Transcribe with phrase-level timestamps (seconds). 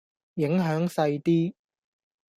[0.33, 1.53] 影響細啲